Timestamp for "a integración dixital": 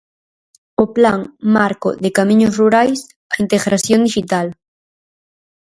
3.33-4.47